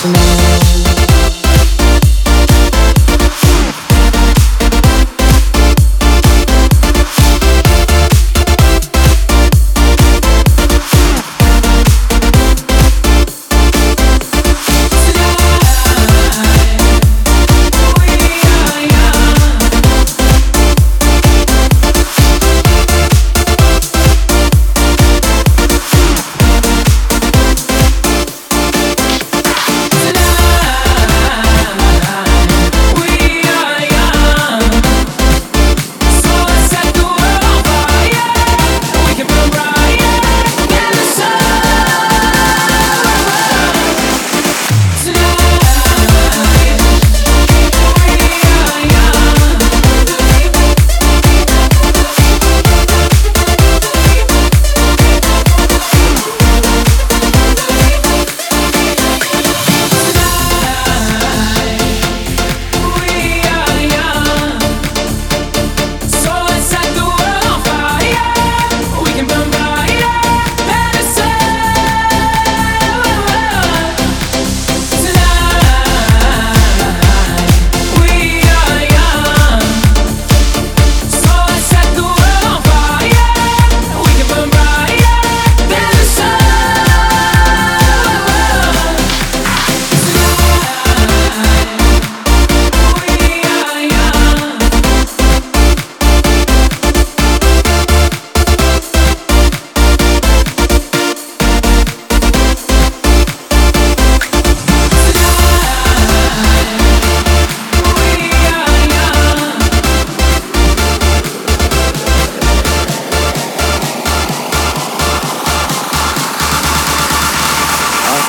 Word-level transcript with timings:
home 0.00 0.87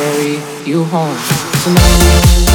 carry 0.00 0.38
you 0.64 0.82
home 0.84 1.14
tonight. 1.62 2.49